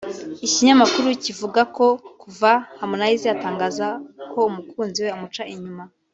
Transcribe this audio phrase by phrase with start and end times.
[0.45, 1.85] Iki kinyamakuru cyivuga ko
[2.21, 3.87] kuva Harmonize yatangaza
[4.31, 5.83] ko umukunzi we amuca inyuma